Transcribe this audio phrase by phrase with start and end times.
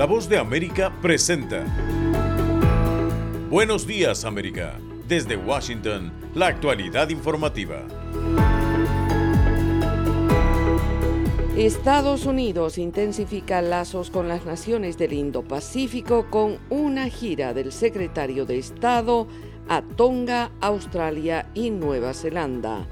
[0.00, 1.62] La voz de América presenta.
[3.50, 4.78] Buenos días América.
[5.06, 7.86] Desde Washington, la actualidad informativa.
[11.54, 18.56] Estados Unidos intensifica lazos con las naciones del Indo-Pacífico con una gira del secretario de
[18.56, 19.28] Estado
[19.68, 22.88] a Tonga, Australia y Nueva Zelanda.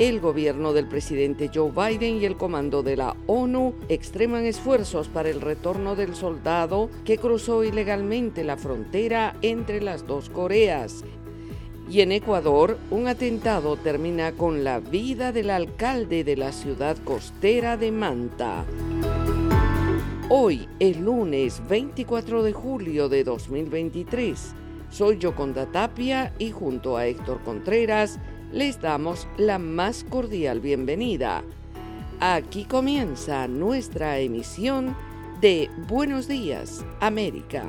[0.00, 5.28] El gobierno del presidente Joe Biden y el comando de la ONU extreman esfuerzos para
[5.28, 11.04] el retorno del soldado que cruzó ilegalmente la frontera entre las dos Coreas.
[11.88, 17.76] Y en Ecuador, un atentado termina con la vida del alcalde de la ciudad costera
[17.76, 18.64] de Manta.
[20.28, 24.54] Hoy es lunes 24 de julio de 2023.
[24.90, 28.18] Soy Yoconda Tapia y junto a Héctor Contreras
[28.54, 31.42] les damos la más cordial bienvenida.
[32.20, 34.96] Aquí comienza nuestra emisión
[35.40, 37.64] de Buenos Días, América.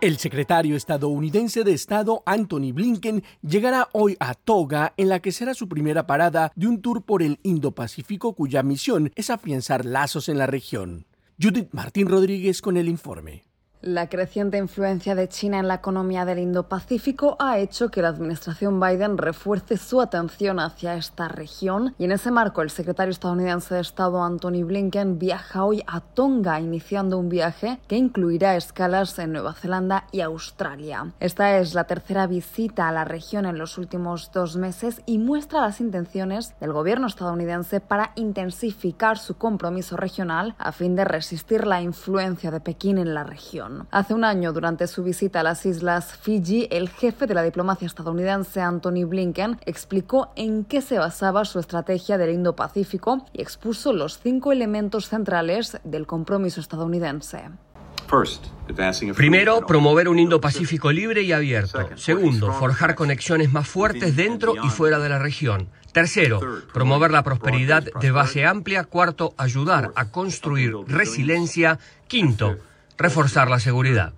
[0.00, 5.52] El secretario estadounidense de Estado Anthony Blinken llegará hoy a Toga en la que será
[5.52, 10.38] su primera parada de un tour por el Indo-Pacífico cuya misión es afianzar lazos en
[10.38, 11.06] la región.
[11.40, 13.46] Judith Martín Rodríguez con el informe.
[13.86, 18.80] La creciente influencia de China en la economía del Indo-Pacífico ha hecho que la administración
[18.80, 23.82] Biden refuerce su atención hacia esta región y en ese marco el secretario estadounidense de
[23.82, 29.52] Estado Anthony Blinken viaja hoy a Tonga iniciando un viaje que incluirá escalas en Nueva
[29.52, 31.12] Zelanda y Australia.
[31.20, 35.60] Esta es la tercera visita a la región en los últimos dos meses y muestra
[35.60, 41.82] las intenciones del gobierno estadounidense para intensificar su compromiso regional a fin de resistir la
[41.82, 43.75] influencia de Pekín en la región.
[43.90, 47.86] Hace un año, durante su visita a las islas Fiji, el jefe de la diplomacia
[47.86, 54.18] estadounidense, Anthony Blinken, explicó en qué se basaba su estrategia del Indo-Pacífico y expuso los
[54.18, 57.50] cinco elementos centrales del compromiso estadounidense.
[59.16, 61.88] Primero, promover un Indo-Pacífico libre y abierto.
[61.96, 65.68] Segundo, forjar conexiones más fuertes dentro y fuera de la región.
[65.92, 66.40] Tercero,
[66.72, 68.84] promover la prosperidad de base amplia.
[68.84, 71.78] Cuarto, ayudar a construir resiliencia.
[72.06, 72.56] Quinto,
[72.96, 74.12] reforzar la seguridad.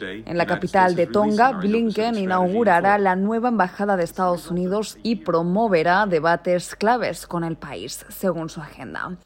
[0.00, 6.04] En la capital de Tonga, Blinken inaugurará la nueva embajada de Estados Unidos y promoverá
[6.06, 9.16] debates claves con el país, según su agenda.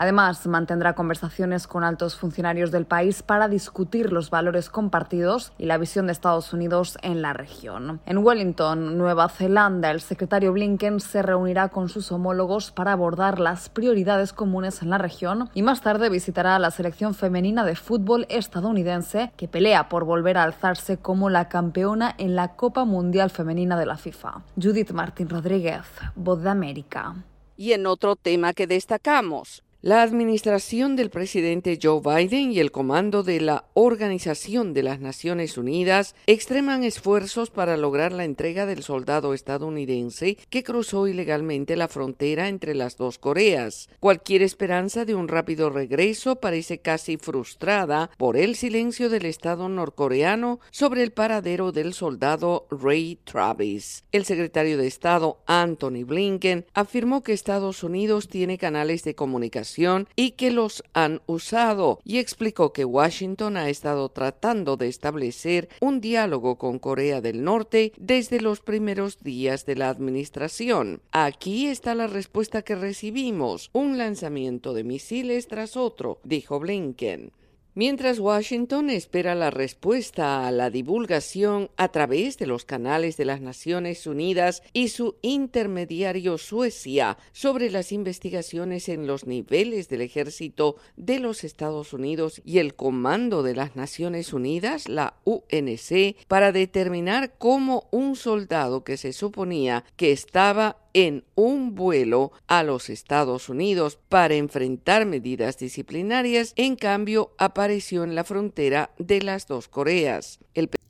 [0.00, 5.76] Además, mantendrá conversaciones con altos funcionarios del país para discutir los valores compartidos y la
[5.76, 8.00] visión de Estados Unidos en la región.
[8.06, 13.68] En Wellington, Nueva Zelanda, el secretario Blinken se reunirá con sus homólogos para abordar las
[13.68, 18.24] prioridades comunes en la región y más tarde visitará a la selección femenina de fútbol
[18.30, 23.78] estadounidense que pelea por volver a alzarse como la campeona en la Copa Mundial Femenina
[23.78, 24.44] de la FIFA.
[24.56, 25.82] Judith Martín Rodríguez,
[26.14, 27.16] Voz de América.
[27.58, 33.22] Y en otro tema que destacamos, la administración del presidente Joe Biden y el comando
[33.22, 39.32] de la Organización de las Naciones Unidas extreman esfuerzos para lograr la entrega del soldado
[39.32, 43.88] estadounidense que cruzó ilegalmente la frontera entre las dos Coreas.
[44.00, 50.60] Cualquier esperanza de un rápido regreso parece casi frustrada por el silencio del Estado norcoreano
[50.70, 54.04] sobre el paradero del soldado Ray Travis.
[54.12, 59.69] El secretario de Estado Anthony Blinken afirmó que Estados Unidos tiene canales de comunicación
[60.16, 66.00] y que los han usado y explicó que Washington ha estado tratando de establecer un
[66.00, 71.02] diálogo con Corea del Norte desde los primeros días de la administración.
[71.12, 77.32] Aquí está la respuesta que recibimos, un lanzamiento de misiles tras otro, dijo Blinken.
[77.80, 83.40] Mientras Washington espera la respuesta a la divulgación a través de los canales de las
[83.40, 91.20] Naciones Unidas y su intermediario Suecia sobre las investigaciones en los niveles del ejército de
[91.20, 97.88] los Estados Unidos y el Comando de las Naciones Unidas, la UNC, para determinar cómo
[97.92, 104.34] un soldado que se suponía que estaba en un vuelo a los Estados Unidos para
[104.34, 110.38] enfrentar medidas disciplinarias, en cambio apareció en la frontera de las dos Coreas.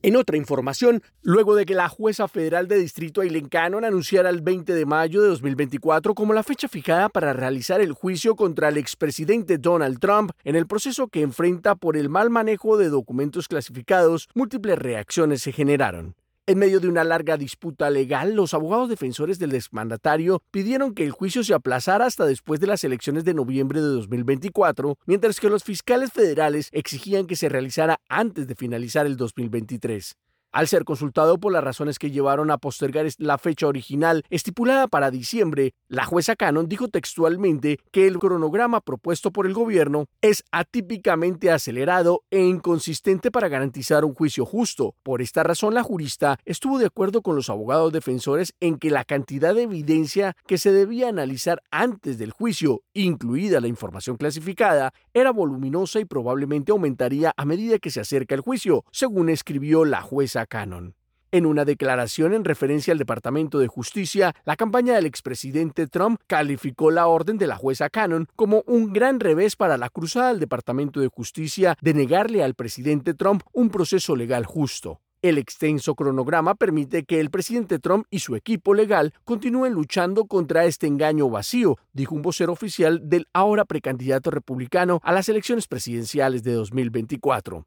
[0.03, 4.41] En otra información, luego de que la jueza federal de Distrito Aileen Cannon anunciara el
[4.41, 8.79] 20 de mayo de 2024 como la fecha fijada para realizar el juicio contra el
[8.79, 14.29] expresidente Donald Trump en el proceso que enfrenta por el mal manejo de documentos clasificados,
[14.35, 16.15] múltiples reacciones se generaron.
[16.47, 21.13] En medio de una larga disputa legal, los abogados defensores del exmandatario pidieron que el
[21.13, 25.63] juicio se aplazara hasta después de las elecciones de noviembre de 2024, mientras que los
[25.63, 30.17] fiscales federales exigían que se realizara antes de finalizar el 2023.
[30.53, 35.13] Al ser consultado por las razones que llevaron a postergar la fecha original estipulada para
[35.13, 41.53] diciembre, la jueza Cannon dijo textualmente que el cronograma propuesto por el gobierno es atípicamente
[41.53, 44.97] acelerado e inconsistente para garantizar un juicio justo.
[45.05, 49.05] Por esta razón, la jurista estuvo de acuerdo con los abogados defensores en que la
[49.05, 55.31] cantidad de evidencia que se debía analizar antes del juicio, incluida la información clasificada, era
[55.31, 60.40] voluminosa y probablemente aumentaría a medida que se acerca el juicio, según escribió la jueza
[60.47, 60.95] Cannon.
[61.33, 66.91] En una declaración en referencia al Departamento de Justicia, la campaña del expresidente Trump calificó
[66.91, 70.99] la orden de la jueza Cannon como un gran revés para la cruzada del Departamento
[70.99, 75.01] de Justicia de negarle al presidente Trump un proceso legal justo.
[75.23, 80.65] El extenso cronograma permite que el presidente Trump y su equipo legal continúen luchando contra
[80.65, 86.43] este engaño vacío, dijo un vocero oficial del ahora precandidato republicano a las elecciones presidenciales
[86.43, 87.67] de 2024.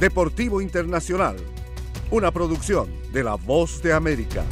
[0.00, 1.36] Deportivo Internacional,
[2.10, 4.46] una producción de La Voz de América.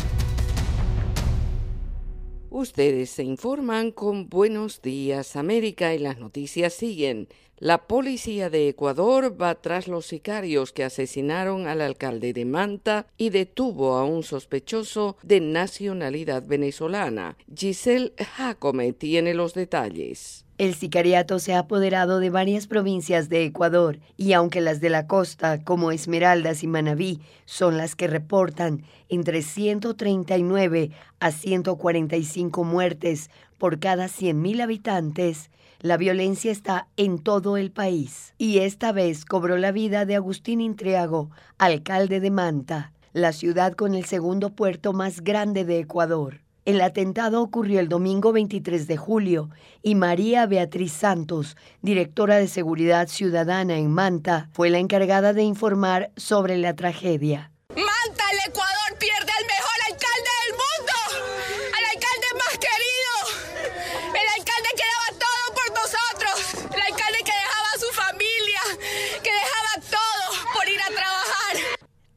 [2.50, 7.28] Ustedes se informan con Buenos Días América y las noticias siguen.
[7.60, 13.30] La policía de Ecuador va tras los sicarios que asesinaron al alcalde de Manta y
[13.30, 17.36] detuvo a un sospechoso de nacionalidad venezolana.
[17.52, 20.44] Giselle Jacome tiene los detalles.
[20.58, 25.08] El sicariato se ha apoderado de varias provincias de Ecuador y aunque las de la
[25.08, 33.80] costa, como Esmeraldas y Manabí, son las que reportan entre 139 a 145 muertes por
[33.80, 38.34] cada 100.000 habitantes, la violencia está en todo el país.
[38.38, 43.94] Y esta vez cobró la vida de Agustín Intriago, alcalde de Manta, la ciudad con
[43.94, 46.40] el segundo puerto más grande de Ecuador.
[46.64, 49.48] El atentado ocurrió el domingo 23 de julio
[49.82, 56.10] y María Beatriz Santos, directora de Seguridad Ciudadana en Manta, fue la encargada de informar
[56.16, 57.52] sobre la tragedia.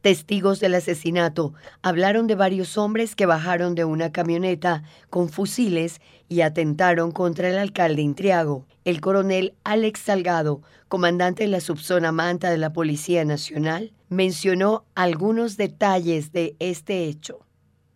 [0.01, 1.53] Testigos del asesinato
[1.84, 7.60] hablaron de varios hombres que bajaron de una camioneta con fusiles y atentaron contra el
[7.60, 8.65] alcalde Intriago.
[8.84, 15.55] El coronel Alex Salgado, comandante de la subzona Manta de la Policía Nacional, mencionó algunos
[15.55, 17.46] detalles de este hecho.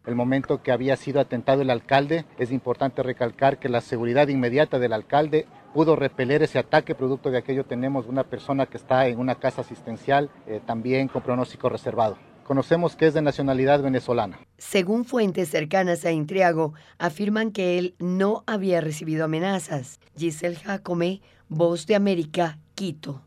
[0.06, 4.78] El momento que había sido atentado el alcalde, es importante recalcar que la seguridad inmediata
[4.78, 6.96] del alcalde pudo repeler ese ataque.
[6.96, 11.22] Producto de aquello tenemos una persona que está en una casa asistencial eh, también con
[11.22, 12.18] pronóstico reservado.
[12.46, 14.40] Conocemos que es de nacionalidad venezolana.
[14.58, 20.00] Según fuentes cercanas a Intriago, afirman que él no había recibido amenazas.
[20.18, 23.22] Giselle Jacome, Voz de América, Quito.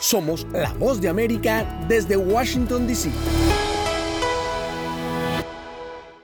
[0.00, 3.10] Somos la Voz de América desde Washington, D.C.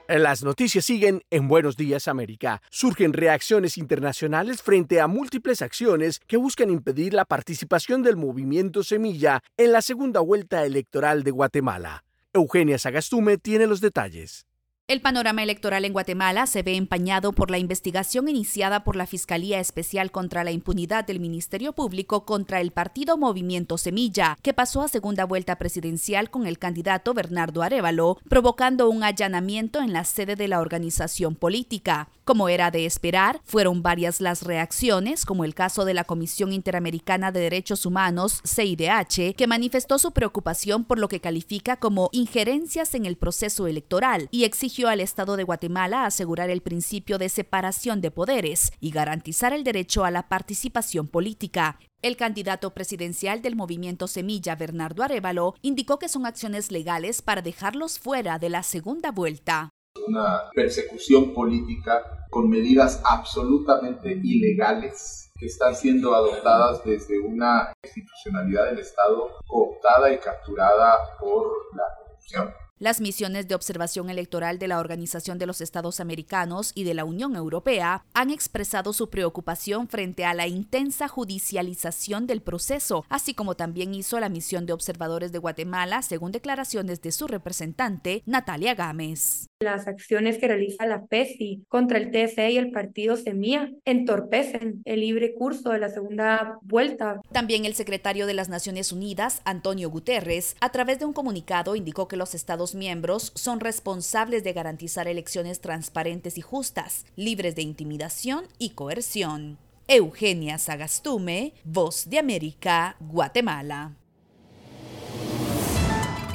[0.07, 2.61] Las noticias siguen en Buenos Días América.
[2.69, 9.43] Surgen reacciones internacionales frente a múltiples acciones que buscan impedir la participación del movimiento Semilla
[9.57, 12.05] en la segunda vuelta electoral de Guatemala.
[12.35, 14.47] Eugenia Sagastume tiene los detalles.
[14.87, 19.59] El panorama electoral en Guatemala se ve empañado por la investigación iniciada por la Fiscalía
[19.59, 24.89] Especial contra la Impunidad del Ministerio Público contra el partido Movimiento Semilla, que pasó a
[24.89, 30.49] segunda vuelta presidencial con el candidato Bernardo Arevalo, provocando un allanamiento en la sede de
[30.49, 32.11] la organización política.
[32.25, 37.33] Como era de esperar, fueron varias las reacciones, como el caso de la Comisión Interamericana
[37.33, 43.07] de Derechos Humanos, CIDH, que manifestó su preocupación por lo que califica como injerencias en
[43.07, 48.11] el proceso electoral y exigió al Estado de Guatemala asegurar el principio de separación de
[48.11, 51.79] poderes y garantizar el derecho a la participación política.
[52.03, 58.01] El candidato presidencial del movimiento Semilla, Bernardo Arevalo, indicó que son acciones legales para dejarlos
[58.01, 59.71] fuera de la segunda vuelta.
[60.09, 68.81] Una persecución política con medidas absolutamente ilegales que están siendo adoptadas desde una institucionalidad del
[68.81, 72.64] Estado cooptada y capturada por la corrupción.
[72.85, 77.07] Las misiones de observación electoral de la Organización de los Estados Americanos y de la
[77.07, 83.55] Unión Europea han expresado su preocupación frente a la intensa judicialización del proceso, así como
[83.55, 89.47] también hizo la misión de observadores de Guatemala, según declaraciones de su representante, Natalia Gámez.
[89.61, 95.01] Las acciones que realiza la PESI contra el TSE y el partido Semilla entorpecen el
[95.01, 97.23] libre curso de la segunda vuelta.
[97.33, 102.09] También el secretario de las Naciones Unidas, Antonio Guterres, a través de un comunicado indicó
[102.09, 108.47] que los Estados miembros son responsables de garantizar elecciones transparentes y justas, libres de intimidación
[108.59, 109.59] y coerción.
[109.87, 113.93] Eugenia Sagastume, Voz de América, Guatemala.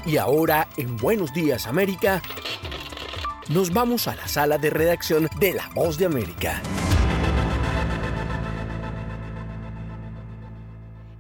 [0.06, 2.22] Y ahora, en Buenos Días América,
[3.50, 6.62] nos vamos a la sala de redacción de La Voz de América.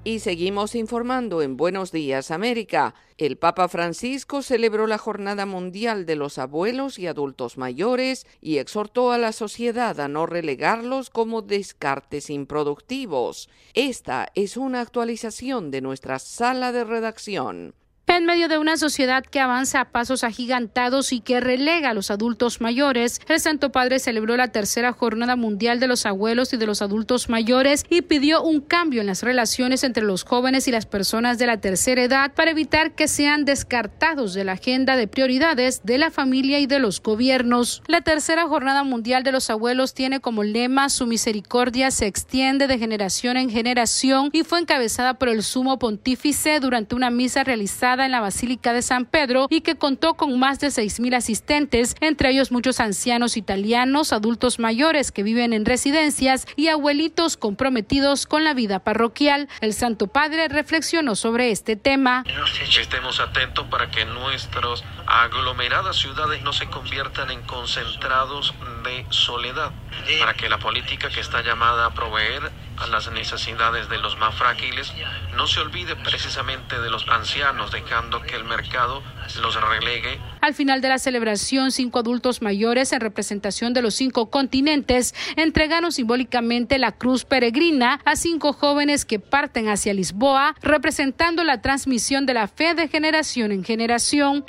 [0.10, 2.96] Y seguimos informando en Buenos Días América.
[3.20, 9.12] El Papa Francisco celebró la Jornada Mundial de los Abuelos y Adultos Mayores y exhortó
[9.12, 13.52] a la sociedad a no relegarlos como descartes improductivos.
[13.76, 17.76] Esta es una actualización de nuestra sala de redacción.
[18.12, 22.10] En medio de una sociedad que avanza a pasos agigantados y que relega a los
[22.10, 26.66] adultos mayores, el Santo Padre celebró la tercera Jornada Mundial de los Abuelos y de
[26.66, 30.88] los Adultos Mayores y pidió un cambio en las relaciones entre los jóvenes y las
[30.88, 35.82] personas de la tercera edad para evitar que sean descartados de la agenda de prioridades
[35.84, 37.84] de la familia y de los gobiernos.
[37.86, 42.80] La tercera Jornada Mundial de los Abuelos tiene como lema Su misericordia se extiende de
[42.80, 48.12] generación en generación y fue encabezada por el sumo pontífice durante una misa realizada en
[48.12, 52.52] la Basílica de San Pedro y que contó con más de 6.000 asistentes, entre ellos
[52.52, 58.80] muchos ancianos italianos, adultos mayores que viven en residencias y abuelitos comprometidos con la vida
[58.80, 59.50] parroquial.
[59.62, 62.24] El Santo Padre reflexionó sobre este tema.
[62.80, 68.54] Estemos atentos para que nuestras aglomeradas ciudades no se conviertan en concentrados
[68.84, 69.72] de soledad,
[70.20, 74.36] para que la política que está llamada a proveer a las necesidades de los más
[74.36, 74.94] frágiles,
[75.36, 79.04] no se olvide precisamente de los ancianos, dejando que el mercado
[79.42, 80.20] los relegue.
[80.42, 85.92] Al final de la celebración, cinco adultos mayores en representación de los cinco continentes entregaron
[85.92, 92.34] simbólicamente la cruz peregrina a cinco jóvenes que parten hacia Lisboa, representando la transmisión de
[92.34, 94.46] la fe de generación en generación.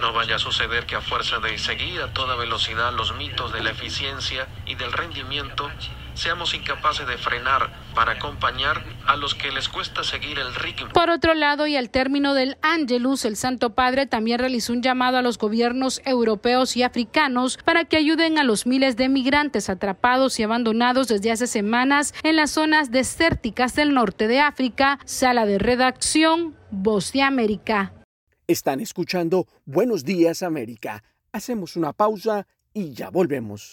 [0.00, 3.62] No vaya a suceder que a fuerza de seguir a toda velocidad los mitos de
[3.62, 5.70] la eficiencia y del rendimiento,
[6.16, 10.88] seamos incapaces de frenar para acompañar a los que les cuesta seguir el ritmo.
[10.92, 15.18] Por otro lado, y al término del Angelus, el Santo Padre también realizó un llamado
[15.18, 20.40] a los gobiernos europeos y africanos para que ayuden a los miles de migrantes atrapados
[20.40, 24.98] y abandonados desde hace semanas en las zonas desérticas del norte de África.
[25.04, 27.92] Sala de redacción, Voz de América.
[28.46, 31.02] Están escuchando Buenos Días América.
[31.32, 33.72] Hacemos una pausa y ya volvemos.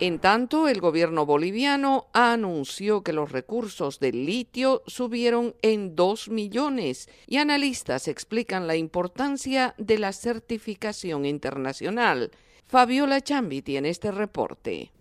[0.00, 7.08] En tanto, el gobierno boliviano anunció que los recursos del litio subieron en 2 millones
[7.26, 12.30] y analistas explican la importancia de la certificación internacional.
[12.68, 14.92] Fabiola Chambi tiene este reporte.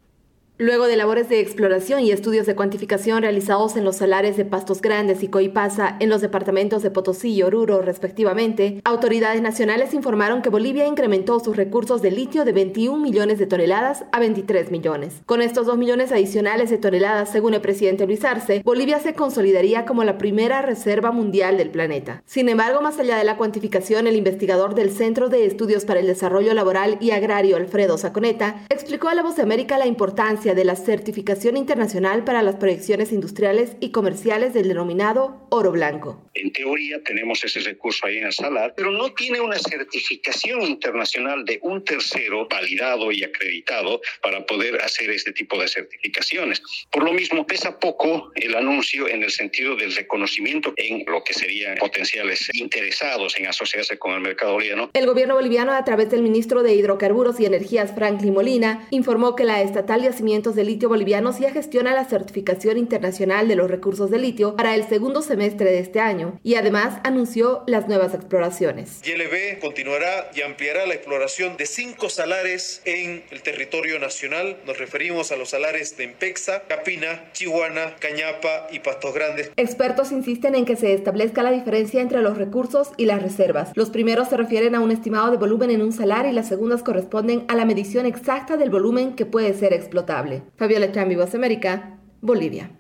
[0.60, 4.82] Luego de labores de exploración y estudios de cuantificación realizados en los salares de Pastos
[4.82, 10.50] Grandes y Coipasa en los departamentos de Potosí y Oruro respectivamente, autoridades nacionales informaron que
[10.50, 15.22] Bolivia incrementó sus recursos de litio de 21 millones de toneladas a 23 millones.
[15.28, 19.86] Con estos 2 millones adicionales de toneladas, según el presidente Luis Arce, Bolivia se consolidaría
[19.86, 22.24] como la primera reserva mundial del planeta.
[22.26, 26.08] Sin embargo, más allá de la cuantificación, el investigador del Centro de Estudios para el
[26.08, 30.66] Desarrollo Laboral y Agrario, Alfredo Saconeta, explicó a La Voz de América la importancia de
[30.66, 36.30] la certificación internacional para las proyecciones industriales y comerciales del denominado oro blanco.
[36.34, 41.46] En teoría tenemos ese recurso ahí en el salar, pero no tiene una certificación internacional
[41.46, 46.62] de un tercero validado y acreditado para poder hacer este tipo de certificaciones.
[46.92, 51.34] Por lo mismo, pesa poco el anuncio en el sentido del reconocimiento en lo que
[51.34, 54.90] serían potenciales interesados en asociarse con el mercado boliviano.
[54.94, 59.44] El gobierno boliviano, a través del ministro de Hidrocarburos y Energías, Franklin Molina, informó que
[59.44, 64.12] la estatal de yacimientos de litio bolivianos ya gestiona la certificación internacional de los recursos
[64.12, 69.02] de litio para el segundo semestre de este año y además anunció las nuevas exploraciones.
[69.02, 74.58] YLB continuará y ampliará la exploración de cinco salares en el territorio nacional.
[74.68, 79.50] Nos referimos a los salares de Empexa, Capina, Chihuana, Cañapa y Pastos Grandes.
[79.58, 83.72] Expertos insisten en que se establezca la diferencia entre los recursos y las reservas.
[83.74, 86.84] Los primeros se refieren a un estimado de volumen en un salar y las segundas
[86.84, 90.27] corresponden a la medición exacta del volumen que puede ser explotable.
[90.58, 92.72] Fabiola Chambi, Voz América, Bolivia.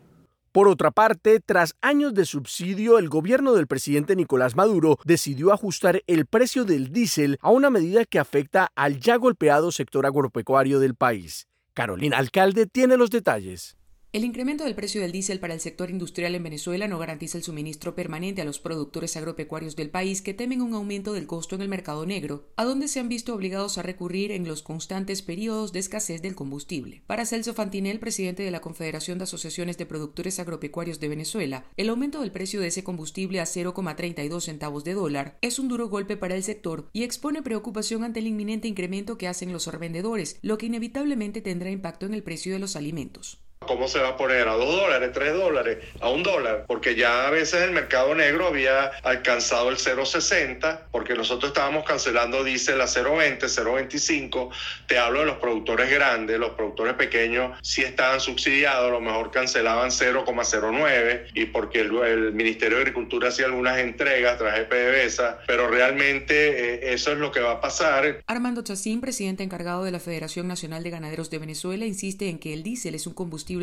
[0.52, 6.02] Por otra parte, tras años de subsidio, el gobierno del presidente Nicolás Maduro decidió ajustar
[6.08, 10.96] el precio del diésel a una medida que afecta al ya golpeado sector agropecuario del
[10.96, 11.48] país.
[11.76, 13.77] Carolina Alcalde tiene los detalles.
[14.18, 17.44] El incremento del precio del diésel para el sector industrial en Venezuela no garantiza el
[17.44, 21.62] suministro permanente a los productores agropecuarios del país que temen un aumento del costo en
[21.62, 25.72] el mercado negro, a donde se han visto obligados a recurrir en los constantes periodos
[25.72, 27.04] de escasez del combustible.
[27.06, 31.90] Para Celso Fantinel, presidente de la Confederación de Asociaciones de Productores Agropecuarios de Venezuela, el
[31.90, 36.18] aumento del precio de ese combustible a 0,32 centavos de dólar es un duro golpe
[36.18, 40.58] para el sector y expone preocupación ante el inminente incremento que hacen los revendedores, lo
[40.58, 43.44] que inevitablemente tendrá impacto en el precio de los alimentos.
[43.68, 46.66] ¿Cómo se va a poner a dos dólares, tres dólares, a un dólar?
[46.68, 52.44] Porque ya a veces el mercado negro había alcanzado el 0,60, porque nosotros estábamos cancelando
[52.44, 54.50] diésel a 0,20, 0,25.
[54.88, 59.32] Te hablo de los productores grandes, los productores pequeños sí estaban subsidiados, a lo mejor
[59.32, 66.76] cancelaban 0,09 y porque el, Ministerio de Agricultura hacía algunas entregas tras PDVSA, pero realmente
[66.76, 68.22] eh, eso es lo que va a pasar.
[68.28, 72.54] Armando Chacín, presidente encargado de la Federación Nacional de Ganaderos de Venezuela, insiste en que
[72.54, 73.14] el diésel es un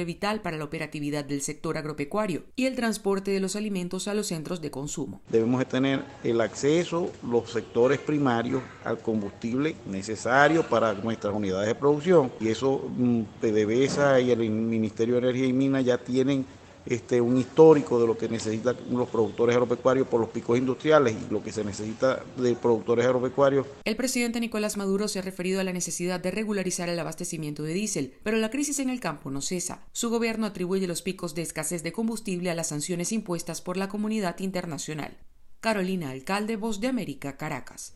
[0.03, 4.27] vital para la operatividad del sector agropecuario y el transporte de los alimentos a los
[4.27, 5.21] centros de consumo.
[5.29, 11.77] Debemos de tener el acceso, los sectores primarios, al combustible necesario para nuestras unidades de
[11.77, 12.91] producción y eso
[13.41, 16.45] PDVSA y el Ministerio de Energía y Minas ya tienen
[16.87, 21.33] este, un histórico de lo que necesitan los productores agropecuarios por los picos industriales y
[21.33, 23.67] lo que se necesita de productores agropecuarios.
[23.85, 27.75] El presidente Nicolás Maduro se ha referido a la necesidad de regularizar el abastecimiento de
[27.75, 29.87] diésel, pero la crisis en el campo no cesa.
[29.93, 33.89] Su gobierno atribuye los picos de escasez de combustible a las sanciones impuestas por la
[33.89, 35.17] comunidad internacional.
[35.61, 37.95] Carolina Alcalde, Voz de América, Caracas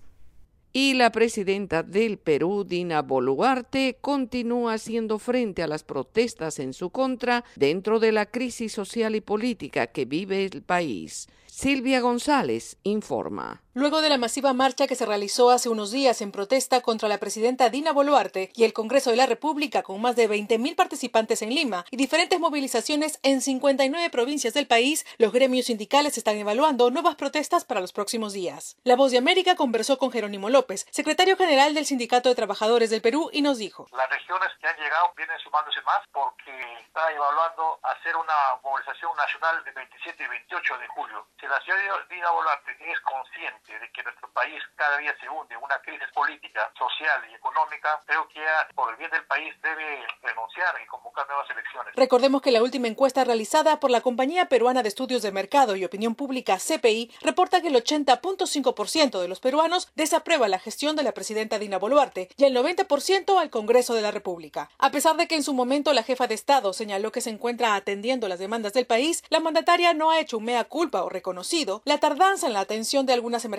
[0.72, 6.90] y la presidenta del Perú, Dina Boluarte, continúa haciendo frente a las protestas en su
[6.90, 11.28] contra dentro de la crisis social y política que vive el país.
[11.46, 13.62] Silvia González informa.
[13.79, 17.19] Luego de la masiva marcha que se realizó hace unos días en protesta contra la
[17.19, 21.51] presidenta Dina Boluarte y el Congreso de la República con más de 20.000 participantes en
[21.51, 27.14] Lima y diferentes movilizaciones en 59 provincias del país, los gremios sindicales están evaluando nuevas
[27.14, 28.77] protestas para los próximos días.
[28.83, 33.01] La Voz de América conversó con Jerónimo López, secretario general del Sindicato de Trabajadores del
[33.01, 33.87] Perú, y nos dijo.
[33.93, 36.51] Las regiones que han llegado vienen sumándose más porque
[36.83, 41.27] está evaluando hacer una movilización nacional del 27 y 28 de julio.
[41.38, 45.54] Si la señora Dina Boluarte es consciente de que nuestro país cada día se hunde
[45.54, 48.40] en una crisis política, social y económica, creo que
[48.74, 51.94] por el bien del país debe renunciar y convocar nuevas elecciones.
[51.94, 55.85] Recordemos que la última encuesta realizada por la Compañía Peruana de Estudios de Mercado y
[55.85, 61.12] Opinión Pública CPI reporta que el 80.5% de los peruanos desaprueba la gestión de la
[61.12, 64.70] presidenta Dina Boluarte y el 90% al Congreso de la República.
[64.78, 67.74] A pesar de que en su momento la jefa de Estado señaló que se encuentra
[67.74, 71.83] atendiendo las demandas del país, la mandataria no ha hecho un mea culpa o reconocido
[71.85, 73.58] la tardanza en la atención de algunas emergencias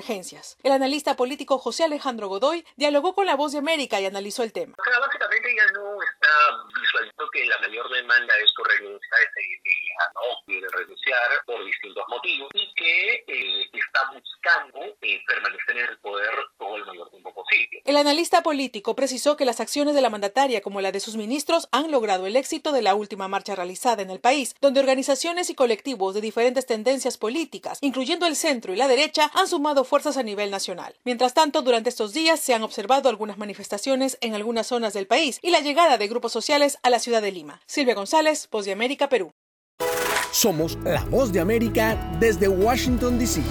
[0.63, 4.53] el analista político José Alejandro Godoy dialogó con La Voz de América y analizó el
[4.53, 4.75] tema.
[4.77, 6.29] Básicamente ella no está
[6.79, 11.65] visualizando que la mayor demanda es su renuncia, es que ella no quiere renunciar por
[11.65, 16.98] distintos motivos y que eh, está buscando eh, permanecer en el poder todo el mayor.
[17.89, 21.67] El analista político precisó que las acciones de la mandataria como la de sus ministros
[21.71, 25.55] han logrado el éxito de la última marcha realizada en el país, donde organizaciones y
[25.55, 30.21] colectivos de diferentes tendencias políticas, incluyendo el centro y la derecha, han sumado fuerzas a
[30.21, 30.93] nivel nacional.
[31.03, 35.39] Mientras tanto, durante estos días se han observado algunas manifestaciones en algunas zonas del país
[35.41, 37.59] y la llegada de grupos sociales a la ciudad de Lima.
[37.65, 39.31] Silvia González, Voz de América, Perú.
[40.31, 43.41] Somos la Voz de América desde Washington, D.C.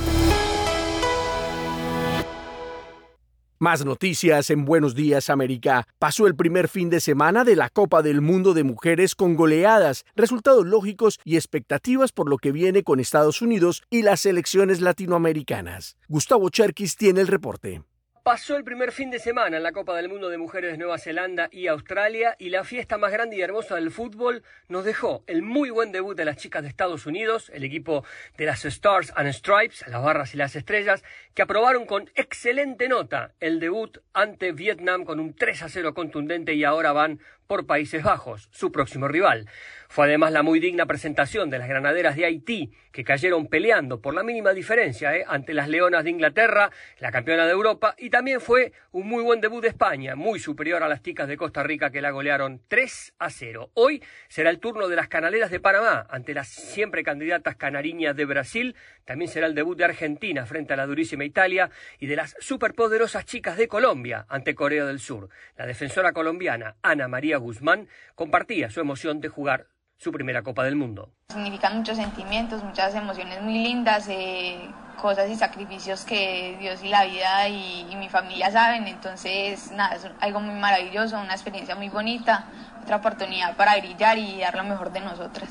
[3.60, 5.88] Más noticias en Buenos Días América.
[5.98, 10.04] Pasó el primer fin de semana de la Copa del Mundo de Mujeres con goleadas,
[10.14, 15.96] resultados lógicos y expectativas por lo que viene con Estados Unidos y las selecciones latinoamericanas.
[16.06, 17.82] Gustavo Cherkis tiene el reporte.
[18.28, 20.98] Pasó el primer fin de semana en la Copa del Mundo de Mujeres de Nueva
[20.98, 25.40] Zelanda y Australia y la fiesta más grande y hermosa del fútbol nos dejó el
[25.40, 28.04] muy buen debut de las chicas de Estados Unidos, el equipo
[28.36, 33.32] de las Stars and Stripes, las barras y las estrellas, que aprobaron con excelente nota
[33.40, 38.02] el debut ante Vietnam con un 3 a 0 contundente y ahora van por Países
[38.02, 39.48] Bajos, su próximo rival.
[39.88, 44.12] Fue además la muy digna presentación de las granaderas de Haití, que cayeron peleando por
[44.12, 45.24] la mínima diferencia ¿eh?
[45.26, 49.40] ante las Leonas de Inglaterra, la campeona de Europa, y también fue un muy buen
[49.40, 53.14] debut de España, muy superior a las ticas de Costa Rica que la golearon 3
[53.18, 53.70] a 0.
[53.72, 58.26] Hoy será el turno de las canaleras de Panamá, ante las siempre candidatas canariñas de
[58.26, 62.36] Brasil, también será el debut de Argentina frente a la durísima Italia y de las
[62.40, 65.30] superpoderosas chicas de Colombia ante Corea del Sur.
[65.56, 69.66] La defensora colombiana Ana María Guzmán compartía su emoción de jugar
[69.98, 71.12] su primera Copa del Mundo.
[71.28, 74.70] Significan muchos sentimientos, muchas emociones muy lindas, eh,
[75.00, 78.86] cosas y sacrificios que Dios y la vida y, y, mi familia saben.
[78.86, 82.46] Entonces, nada, es algo muy maravilloso, una experiencia muy bonita,
[82.82, 85.50] otra oportunidad para brillar y dar lo mejor de nosotras.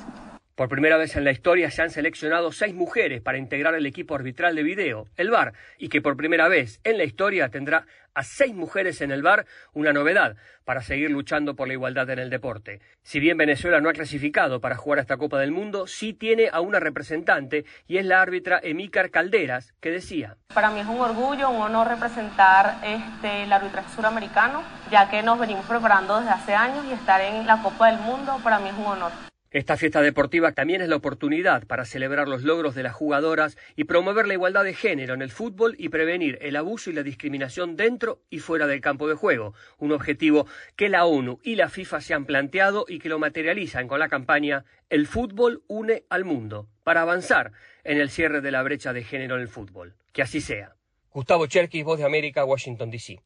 [0.58, 4.16] Por primera vez en la historia se han seleccionado seis mujeres para integrar el equipo
[4.16, 8.24] arbitral de video, el VAR, y que por primera vez en la historia tendrá a
[8.24, 12.32] seis mujeres en el VAR, una novedad para seguir luchando por la igualdad en el
[12.32, 12.82] deporte.
[13.04, 16.50] Si bien Venezuela no ha clasificado para jugar a esta Copa del Mundo, sí tiene
[16.52, 20.38] a una representante y es la árbitra Emícar Calderas, que decía.
[20.56, 25.38] Para mí es un orgullo, un honor representar este, el arbitraje suramericano, ya que nos
[25.38, 28.76] venimos preparando desde hace años y estar en la Copa del Mundo para mí es
[28.76, 29.27] un honor.
[29.50, 33.86] Esta fiesta deportiva también es la oportunidad para celebrar los logros de las jugadoras y
[33.86, 37.78] promover la igualdad de género en el fútbol y prevenir el abuso y la discriminación
[37.78, 42.02] dentro y fuera del campo de juego, un objetivo que la ONU y la FIFA
[42.02, 46.68] se han planteado y que lo materializan con la campaña El fútbol une al mundo,
[46.84, 47.54] para avanzar
[47.86, 49.96] en el cierre de la brecha de género en el fútbol.
[50.12, 50.76] Que así sea.
[51.10, 53.22] Gustavo Cherkis, Voz de América, Washington, D.C.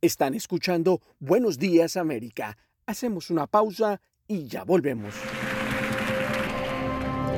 [0.00, 2.58] Están escuchando Buenos Días América.
[2.86, 5.14] Hacemos una pausa y ya volvemos.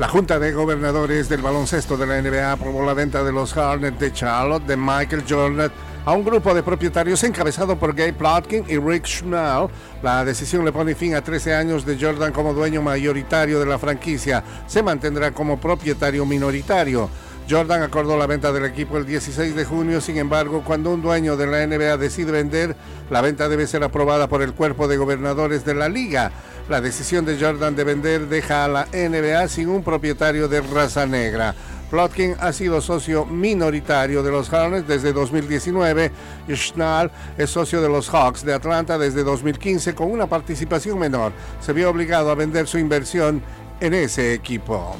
[0.00, 4.00] La Junta de Gobernadores del Baloncesto de la NBA aprobó la venta de los Hornets
[4.00, 5.70] de Charlotte de Michael Jordan
[6.06, 9.68] a un grupo de propietarios encabezado por Gabe Plotkin y Rick Schnell.
[10.02, 13.78] La decisión le pone fin a 13 años de Jordan como dueño mayoritario de la
[13.78, 14.42] franquicia.
[14.66, 17.10] Se mantendrá como propietario minoritario.
[17.50, 21.36] Jordan acordó la venta del equipo el 16 de junio, sin embargo, cuando un dueño
[21.36, 22.76] de la NBA decide vender,
[23.10, 26.30] la venta debe ser aprobada por el cuerpo de gobernadores de la liga.
[26.70, 31.04] La decisión de Jordan de vender deja a la NBA sin un propietario de raza
[31.04, 31.52] negra.
[31.90, 36.12] Plotkin ha sido socio minoritario de los Hornets desde 2019
[36.46, 41.32] y Schnall es socio de los Hawks de Atlanta desde 2015 con una participación menor.
[41.60, 43.42] Se vio obligado a vender su inversión
[43.80, 44.96] en ese equipo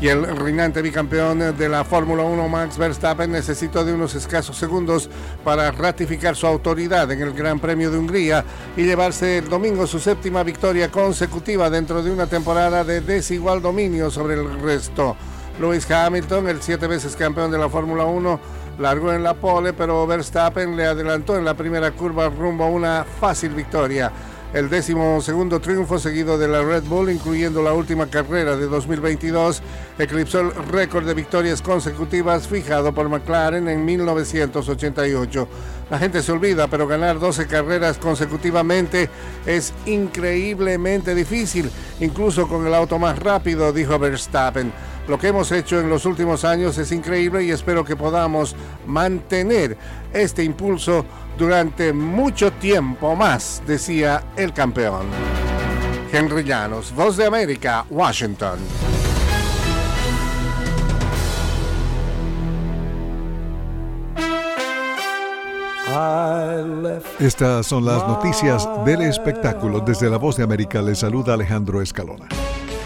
[0.00, 5.10] y el reinante bicampeón de la Fórmula 1 Max Verstappen necesitó de unos escasos segundos
[5.44, 8.44] para ratificar su autoridad en el Gran Premio de Hungría
[8.78, 14.10] y llevarse el domingo su séptima victoria consecutiva dentro de una temporada de desigual dominio
[14.10, 15.16] sobre el resto.
[15.60, 18.40] Lewis Hamilton, el siete veces campeón de la Fórmula 1,
[18.78, 23.04] largó en la pole, pero Verstappen le adelantó en la primera curva rumbo a una
[23.04, 24.10] fácil victoria
[24.52, 29.62] el décimo segundo triunfo seguido de la Red Bull, incluyendo la última carrera de 2022,
[29.98, 35.48] eclipsó el récord de victorias consecutivas fijado por McLaren en 1988.
[35.90, 39.08] La gente se olvida, pero ganar 12 carreras consecutivamente
[39.46, 44.72] es increíblemente difícil, incluso con el auto más rápido, dijo Verstappen.
[45.08, 48.54] Lo que hemos hecho en los últimos años es increíble y espero que podamos
[48.86, 49.76] mantener
[50.12, 51.04] este impulso
[51.40, 55.06] durante mucho tiempo más, decía el campeón.
[56.12, 58.58] Henry Llanos, Voz de América, Washington.
[67.18, 69.80] Estas son las noticias del espectáculo.
[69.80, 72.28] Desde la Voz de América le saluda Alejandro Escalona.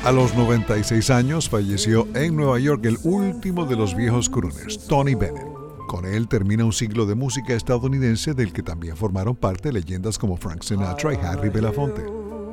[0.05, 5.15] A los 96 años falleció en Nueva York el último de los viejos crooners, Tony
[5.15, 5.64] Bennett.
[5.87, 10.37] Con él termina un siglo de música estadounidense del que también formaron parte leyendas como
[10.37, 12.05] Frank Sinatra y Harry Belafonte.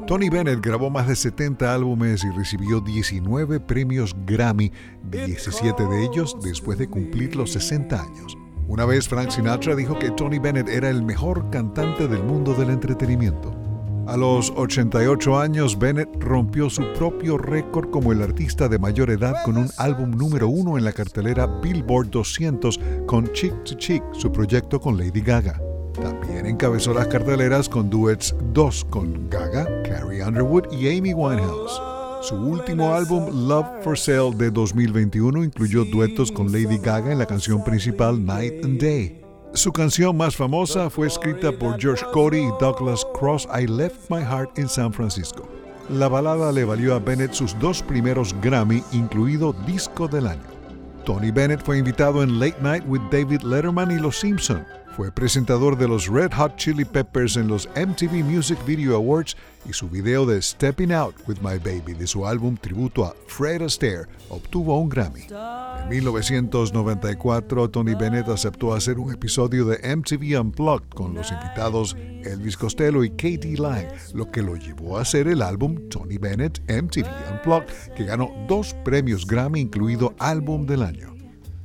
[0.08, 4.72] Tony Bennett grabó más de 70 álbumes y recibió 19 premios Grammy,
[5.10, 8.38] 17 de ellos después de cumplir los 60 años.
[8.68, 12.72] Una vez Frank Sinatra dijo que Tony Bennett era el mejor cantante del mundo del
[12.72, 13.61] entretenimiento.
[14.12, 19.36] A los 88 años, Bennett rompió su propio récord como el artista de mayor edad
[19.46, 24.30] con un álbum número uno en la cartelera Billboard 200 con Chick to Chick, su
[24.30, 25.62] proyecto con Lady Gaga.
[25.94, 31.82] También encabezó las carteleras con duets 2 con Gaga, Carrie Underwood y Amy Winehouse.
[32.22, 37.26] Su último álbum, Love for Sale de 2021, incluyó duetos con Lady Gaga en la
[37.28, 39.21] canción principal Night and Day.
[39.54, 44.22] Su canción más famosa fue escrita por George Cody y Douglas Cross, I Left My
[44.22, 45.46] Heart in San Francisco.
[45.90, 50.42] La balada le valió a Bennett sus dos primeros Grammy, incluido Disco del Año.
[51.06, 54.66] Tony Bennett fue invitado en Late Night with David Letterman y Los Simpson.
[54.96, 59.72] Fue presentador de los Red Hot Chili Peppers en los MTV Music Video Awards y
[59.72, 64.08] su video de Stepping Out with My Baby de su álbum tributo a Fred Astaire
[64.30, 65.28] obtuvo un Grammy.
[65.82, 72.58] En 1994, Tony Bennett aceptó hacer un episodio de MTV Unplugged con los invitados Elvis
[72.58, 77.08] Costello y Katie Lang, lo que lo llevó a hacer el álbum Tony Bennett MTV
[77.32, 81.21] Unplugged, que ganó dos premios Grammy, incluido Álbum del Año.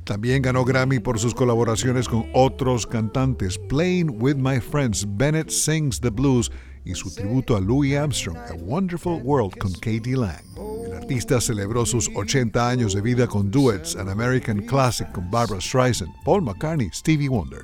[0.07, 3.57] También ganó Grammy por sus colaboraciones con otros cantantes.
[3.57, 6.49] Playing with My Friends, Bennett Sings the Blues
[6.85, 10.45] y su tributo a Louis Armstrong, A Wonderful World con Katie Lang.
[10.85, 15.59] El artista celebró sus 80 años de vida con duets, An American Classic con Barbara
[15.59, 17.63] Streisand, Paul McCartney, Stevie Wonder.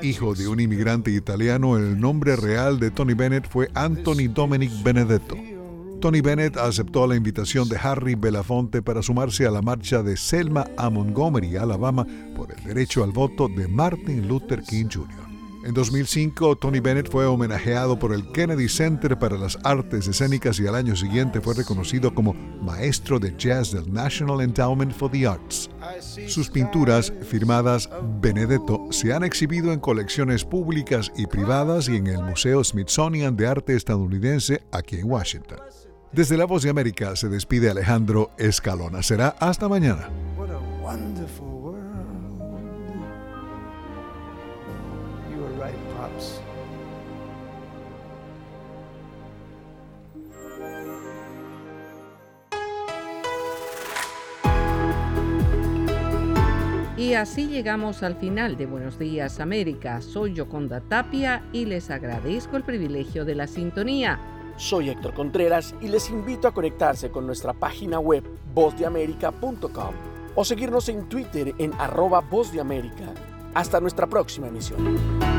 [0.00, 5.49] Hijo de un inmigrante italiano, el nombre real de Tony Bennett fue Anthony Dominic Benedetto.
[6.00, 10.66] Tony Bennett aceptó la invitación de Harry Belafonte para sumarse a la marcha de Selma
[10.78, 15.30] a Montgomery, Alabama, por el derecho al voto de Martin Luther King Jr.
[15.62, 20.66] En 2005, Tony Bennett fue homenajeado por el Kennedy Center para las Artes Escénicas y
[20.66, 25.68] al año siguiente fue reconocido como maestro de jazz del National Endowment for the Arts.
[26.28, 27.90] Sus pinturas, firmadas
[28.22, 33.46] Benedetto, se han exhibido en colecciones públicas y privadas y en el Museo Smithsonian de
[33.46, 35.58] Arte Estadounidense aquí en Washington.
[36.12, 39.00] Desde La Voz de América se despide Alejandro Escalona.
[39.00, 40.08] Será hasta mañana.
[56.96, 60.02] Y así llegamos al final de Buenos Días América.
[60.02, 64.39] Soy Yoconda Tapia y les agradezco el privilegio de la sintonía.
[64.60, 68.22] Soy Héctor Contreras y les invito a conectarse con nuestra página web
[68.54, 69.94] vozdeamerica.com
[70.34, 73.14] o seguirnos en Twitter en arroba Voz de América.
[73.54, 75.29] Hasta nuestra próxima emisión.